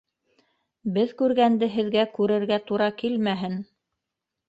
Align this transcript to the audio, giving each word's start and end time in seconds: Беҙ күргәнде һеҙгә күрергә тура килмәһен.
Беҙ 0.95 1.13
күргәнде 1.19 1.71
һеҙгә 1.75 2.07
күрергә 2.17 2.61
тура 2.73 2.91
килмәһен. 3.03 3.65